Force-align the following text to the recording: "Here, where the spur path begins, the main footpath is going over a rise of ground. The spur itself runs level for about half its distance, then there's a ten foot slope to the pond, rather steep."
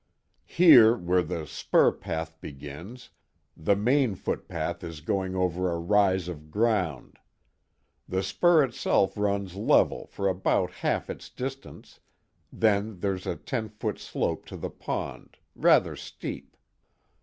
"Here, 0.47 0.97
where 0.97 1.21
the 1.21 1.45
spur 1.45 1.91
path 1.91 2.41
begins, 2.41 3.11
the 3.55 3.75
main 3.75 4.15
footpath 4.15 4.83
is 4.83 4.99
going 4.99 5.35
over 5.35 5.69
a 5.71 5.77
rise 5.77 6.27
of 6.27 6.49
ground. 6.49 7.19
The 8.09 8.23
spur 8.23 8.63
itself 8.63 9.15
runs 9.15 9.53
level 9.55 10.07
for 10.07 10.27
about 10.27 10.71
half 10.71 11.07
its 11.07 11.29
distance, 11.29 11.99
then 12.51 12.97
there's 13.01 13.27
a 13.27 13.35
ten 13.35 13.69
foot 13.69 13.99
slope 13.99 14.47
to 14.47 14.57
the 14.57 14.71
pond, 14.71 15.37
rather 15.55 15.95
steep." 15.95 16.57